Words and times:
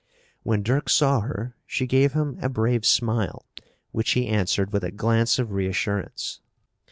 When 0.41 0.63
Dirk 0.63 0.89
saw 0.89 1.19
her 1.19 1.55
she 1.67 1.85
gave 1.85 2.13
him 2.13 2.39
a 2.41 2.49
brave 2.49 2.87
smile, 2.87 3.45
which 3.91 4.13
he 4.13 4.25
answered 4.25 4.73
with 4.73 4.83
a 4.83 4.89
glance 4.89 5.37
of 5.37 5.51
reassurance. 5.51 6.41